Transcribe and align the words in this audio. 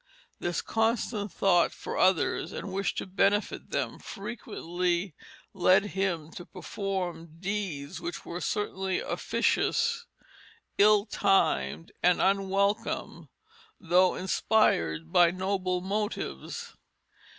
This 0.39 0.63
constant 0.63 1.31
thought 1.31 1.71
for 1.71 1.95
others 1.95 2.51
and 2.53 2.73
wish 2.73 2.95
to 2.95 3.05
benefit 3.05 3.69
them 3.69 3.99
frequently 3.99 5.13
led 5.53 5.83
him 5.93 6.31
to 6.31 6.43
perform 6.47 7.37
deeds 7.39 8.01
which 8.01 8.25
were 8.25 8.41
certainly 8.41 8.97
officious, 8.97 10.07
ill 10.79 11.05
timed, 11.05 11.91
and 12.01 12.19
unwelcome, 12.19 13.29
though 13.79 14.15
inspired 14.15 15.13
by 15.13 15.29
noble 15.29 15.81
motives. 15.81 16.75